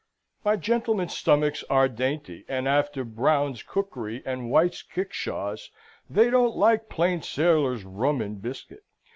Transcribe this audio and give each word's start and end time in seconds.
My 0.43 0.55
gentlemen's 0.55 1.15
stomachs 1.15 1.63
are 1.69 1.87
dainty; 1.87 2.43
and 2.47 2.67
after 2.67 3.05
Braund's 3.05 3.61
cookery 3.61 4.23
and 4.25 4.49
White's 4.49 4.81
kick 4.81 5.13
shaws, 5.13 5.69
they 6.09 6.31
don't 6.31 6.55
like 6.55 6.89
plain 6.89 7.21
sailor's 7.21 7.83
rum 7.85 8.19
and 8.19 8.41
bisket. 8.41 8.81